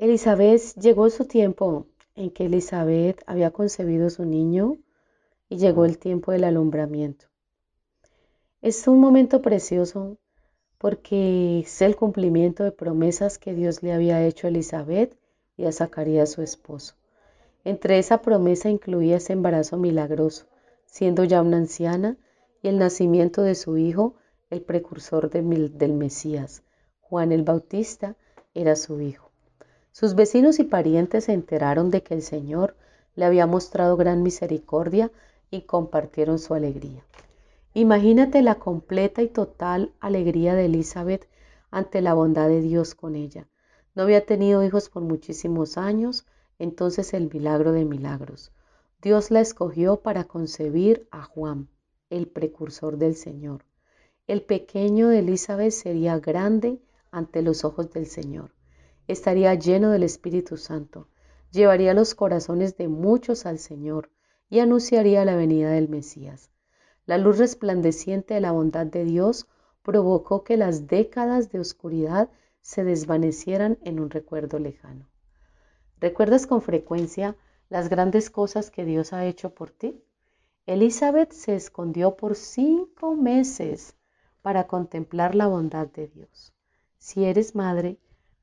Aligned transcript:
Elizabeth 0.00 0.76
llegó 0.80 1.10
su 1.10 1.24
tiempo 1.24 1.86
en 2.14 2.30
que 2.30 2.46
Elizabeth 2.46 3.20
había 3.26 3.50
concebido 3.50 4.10
su 4.10 4.24
niño 4.24 4.76
y 5.48 5.56
llegó 5.56 5.84
el 5.84 5.98
tiempo 5.98 6.30
del 6.30 6.44
alumbramiento. 6.44 7.26
Es 8.62 8.86
un 8.86 9.00
momento 9.00 9.42
precioso 9.42 10.16
porque 10.78 11.60
es 11.60 11.82
el 11.82 11.96
cumplimiento 11.96 12.62
de 12.62 12.70
promesas 12.70 13.38
que 13.38 13.54
Dios 13.54 13.82
le 13.82 13.92
había 13.92 14.24
hecho 14.24 14.46
a 14.46 14.50
Elizabeth 14.50 15.18
y 15.56 15.64
a 15.64 15.72
Zacarías 15.72 16.30
su 16.30 16.42
esposo. 16.42 16.94
Entre 17.64 17.98
esa 17.98 18.22
promesa 18.22 18.70
incluía 18.70 19.16
ese 19.16 19.32
embarazo 19.32 19.78
milagroso, 19.78 20.46
siendo 20.86 21.24
ya 21.24 21.42
una 21.42 21.56
anciana, 21.56 22.16
y 22.62 22.68
el 22.68 22.78
nacimiento 22.78 23.42
de 23.42 23.56
su 23.56 23.76
hijo, 23.78 24.14
el 24.48 24.62
precursor 24.62 25.28
del 25.28 25.92
Mesías. 25.94 26.62
Juan 27.00 27.32
el 27.32 27.42
Bautista 27.42 28.16
era 28.54 28.76
su 28.76 29.00
hijo. 29.00 29.27
Sus 29.92 30.14
vecinos 30.14 30.58
y 30.58 30.64
parientes 30.64 31.24
se 31.24 31.32
enteraron 31.32 31.90
de 31.90 32.02
que 32.02 32.14
el 32.14 32.22
Señor 32.22 32.76
le 33.14 33.24
había 33.24 33.46
mostrado 33.46 33.96
gran 33.96 34.22
misericordia 34.22 35.10
y 35.50 35.62
compartieron 35.62 36.38
su 36.38 36.54
alegría. 36.54 37.02
Imagínate 37.74 38.42
la 38.42 38.56
completa 38.56 39.22
y 39.22 39.28
total 39.28 39.92
alegría 40.00 40.54
de 40.54 40.66
Elizabeth 40.66 41.28
ante 41.70 42.00
la 42.00 42.14
bondad 42.14 42.48
de 42.48 42.60
Dios 42.60 42.94
con 42.94 43.14
ella. 43.14 43.48
No 43.94 44.04
había 44.04 44.24
tenido 44.24 44.64
hijos 44.64 44.88
por 44.88 45.02
muchísimos 45.02 45.76
años, 45.76 46.26
entonces 46.58 47.14
el 47.14 47.30
milagro 47.32 47.72
de 47.72 47.84
milagros. 47.84 48.52
Dios 49.02 49.30
la 49.30 49.40
escogió 49.40 49.96
para 50.00 50.24
concebir 50.24 51.08
a 51.10 51.22
Juan 51.22 51.68
el 52.10 52.26
precursor 52.26 52.96
del 52.96 53.14
Señor. 53.14 53.64
El 54.26 54.42
pequeño 54.42 55.08
de 55.08 55.20
Elizabeth 55.20 55.72
sería 55.72 56.18
grande 56.18 56.80
ante 57.10 57.42
los 57.42 57.64
ojos 57.64 57.92
del 57.92 58.06
Señor. 58.06 58.50
Estaría 59.08 59.54
lleno 59.54 59.90
del 59.90 60.02
Espíritu 60.02 60.58
Santo. 60.58 61.08
Llevaría 61.50 61.94
los 61.94 62.14
corazones 62.14 62.76
de 62.76 62.88
muchos 62.88 63.46
al 63.46 63.58
Señor 63.58 64.10
y 64.50 64.60
anunciaría 64.60 65.24
la 65.24 65.34
venida 65.34 65.70
del 65.70 65.88
Mesías. 65.88 66.50
La 67.06 67.16
luz 67.16 67.38
resplandeciente 67.38 68.34
de 68.34 68.42
la 68.42 68.52
bondad 68.52 68.84
de 68.84 69.04
Dios 69.04 69.48
provocó 69.82 70.44
que 70.44 70.58
las 70.58 70.88
décadas 70.88 71.50
de 71.50 71.58
oscuridad 71.58 72.28
se 72.60 72.84
desvanecieran 72.84 73.78
en 73.82 73.98
un 73.98 74.10
recuerdo 74.10 74.58
lejano. 74.58 75.08
¿Recuerdas 75.98 76.46
con 76.46 76.60
frecuencia 76.60 77.34
las 77.70 77.88
grandes 77.88 78.28
cosas 78.28 78.70
que 78.70 78.84
Dios 78.84 79.14
ha 79.14 79.24
hecho 79.24 79.54
por 79.54 79.70
ti? 79.70 80.04
Elizabeth 80.66 81.32
se 81.32 81.56
escondió 81.56 82.14
por 82.14 82.34
cinco 82.34 83.16
meses 83.16 83.96
para 84.42 84.66
contemplar 84.66 85.34
la 85.34 85.46
bondad 85.46 85.86
de 85.86 86.08
Dios. 86.08 86.52
Si 86.98 87.24
eres 87.24 87.54
madre, 87.54 87.98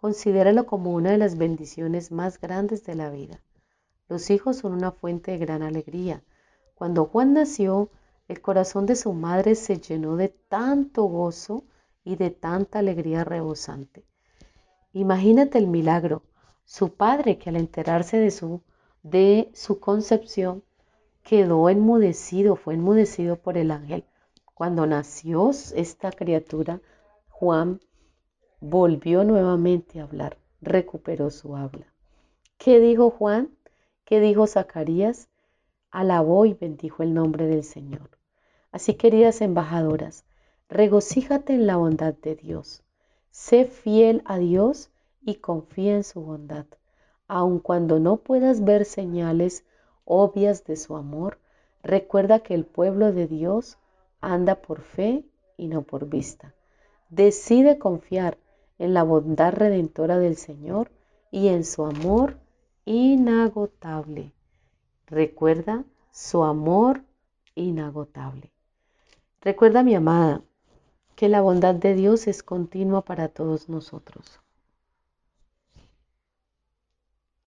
considéralo 0.00 0.64
como 0.64 0.94
una 0.94 1.10
de 1.10 1.18
las 1.18 1.36
bendiciones 1.36 2.10
más 2.10 2.40
grandes 2.40 2.84
de 2.86 2.94
la 2.94 3.10
vida. 3.10 3.42
Los 4.08 4.30
hijos 4.30 4.56
son 4.56 4.72
una 4.72 4.92
fuente 4.92 5.32
de 5.32 5.38
gran 5.38 5.62
alegría. 5.62 6.24
Cuando 6.74 7.04
Juan 7.04 7.34
nació, 7.34 7.90
el 8.26 8.40
corazón 8.40 8.86
de 8.86 8.96
su 8.96 9.12
madre 9.12 9.54
se 9.54 9.78
llenó 9.78 10.16
de 10.16 10.30
tanto 10.30 11.04
gozo 11.04 11.64
y 12.02 12.16
de 12.16 12.30
tanta 12.30 12.78
alegría 12.78 13.24
rebosante. 13.24 14.06
Imagínate 14.94 15.58
el 15.58 15.66
milagro. 15.66 16.22
Su 16.64 16.94
padre, 16.94 17.36
que 17.36 17.50
al 17.50 17.56
enterarse 17.56 18.16
de 18.16 18.30
su, 18.30 18.62
de 19.02 19.50
su 19.52 19.80
concepción, 19.80 20.64
quedó 21.22 21.68
enmudecido, 21.68 22.56
fue 22.56 22.72
enmudecido 22.72 23.36
por 23.36 23.58
el 23.58 23.70
ángel. 23.70 24.04
Cuando 24.54 24.86
nació 24.86 25.50
esta 25.50 26.10
criatura, 26.10 26.80
Juan 27.28 27.80
volvió 28.60 29.24
nuevamente 29.24 30.00
a 30.00 30.04
hablar, 30.04 30.36
recuperó 30.60 31.30
su 31.30 31.56
habla. 31.56 31.86
¿Qué 32.58 32.78
dijo 32.78 33.10
Juan? 33.10 33.50
¿Qué 34.04 34.20
dijo 34.20 34.46
Zacarías? 34.46 35.28
Alabó 35.90 36.44
y 36.44 36.54
bendijo 36.54 37.02
el 37.02 37.14
nombre 37.14 37.46
del 37.46 37.64
Señor. 37.64 38.10
Así, 38.70 38.94
queridas 38.94 39.40
embajadoras, 39.40 40.24
regocíjate 40.68 41.54
en 41.54 41.66
la 41.66 41.76
bondad 41.76 42.14
de 42.14 42.36
Dios. 42.36 42.82
Sé 43.30 43.64
fiel 43.64 44.22
a 44.26 44.38
Dios 44.38 44.90
y 45.22 45.36
confía 45.36 45.96
en 45.96 46.04
su 46.04 46.20
bondad. 46.20 46.66
Aun 47.28 47.60
cuando 47.60 47.98
no 47.98 48.18
puedas 48.18 48.62
ver 48.62 48.84
señales 48.84 49.64
obvias 50.04 50.64
de 50.64 50.76
su 50.76 50.96
amor, 50.96 51.38
recuerda 51.82 52.40
que 52.40 52.54
el 52.54 52.66
pueblo 52.66 53.12
de 53.12 53.26
Dios 53.26 53.78
anda 54.20 54.56
por 54.56 54.82
fe 54.82 55.24
y 55.56 55.68
no 55.68 55.82
por 55.82 56.08
vista. 56.08 56.54
Decide 57.08 57.78
confiar 57.78 58.36
en 58.80 58.94
la 58.94 59.02
bondad 59.02 59.52
redentora 59.52 60.18
del 60.18 60.36
Señor 60.36 60.90
y 61.30 61.48
en 61.48 61.64
su 61.64 61.84
amor 61.84 62.38
inagotable. 62.86 64.32
Recuerda 65.06 65.84
su 66.10 66.42
amor 66.42 67.02
inagotable. 67.54 68.50
Recuerda, 69.42 69.82
mi 69.82 69.94
amada, 69.94 70.42
que 71.14 71.28
la 71.28 71.42
bondad 71.42 71.74
de 71.74 71.94
Dios 71.94 72.26
es 72.26 72.42
continua 72.42 73.04
para 73.04 73.28
todos 73.28 73.68
nosotros. 73.68 74.40